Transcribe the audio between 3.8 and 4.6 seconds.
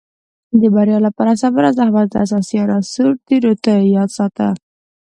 یې یاد ساته.